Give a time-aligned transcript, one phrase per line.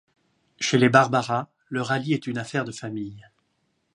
[0.59, 3.23] Chez les Barbara, le rallye est une affaire de famille.